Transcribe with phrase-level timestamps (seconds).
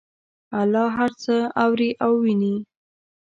[0.61, 2.55] الله هر څه اوري او ویني